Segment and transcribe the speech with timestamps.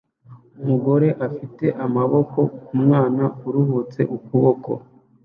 [0.61, 4.71] Umugore afite amaboko ku mwana uruhutse ukuboko